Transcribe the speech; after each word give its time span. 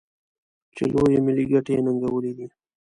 چې 0.75 0.83
لویې 0.93 1.19
ملي 1.25 1.43
ګټې 1.51 1.73
یې 1.77 1.81
ننګولي 1.85 2.31
دي. 2.37 2.47